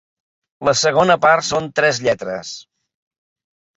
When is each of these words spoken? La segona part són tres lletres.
La 0.69 0.73
segona 0.79 1.17
part 1.27 1.47
són 1.49 1.69
tres 1.81 2.03
lletres. 2.07 2.55